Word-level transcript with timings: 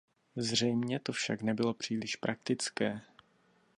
Zřejmě 0.35 0.99
to 0.99 1.11
však 1.11 1.41
nebylo 1.41 1.73
příliš 1.73 2.15
praktické. 2.15 3.01